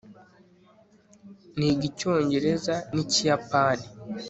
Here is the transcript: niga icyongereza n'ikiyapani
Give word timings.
niga 1.57 1.83
icyongereza 1.91 2.75
n'ikiyapani 2.93 3.85